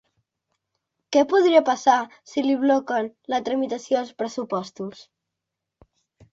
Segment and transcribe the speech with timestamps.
[1.15, 1.99] Què podria passar
[2.33, 5.07] si li bloquen la tramitació dels pressupostos?